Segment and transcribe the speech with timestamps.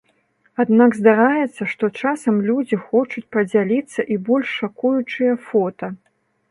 [0.61, 5.95] Аднак здараецца, што часам людзі хочуць падзяліцца і больш шакуючыя фота.